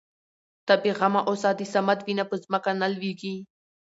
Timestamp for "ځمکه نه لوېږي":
2.43-3.35